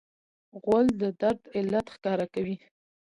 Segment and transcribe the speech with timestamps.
[0.61, 2.55] غول د درد علت ښکاره کوي.